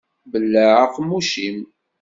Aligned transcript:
Belleɛ 0.31 0.73
aqemmuc-im. 0.85 1.59